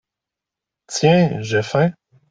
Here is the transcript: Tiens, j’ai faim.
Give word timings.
Tiens, 0.87 1.41
j’ai 1.43 1.61
faim. 1.61 1.91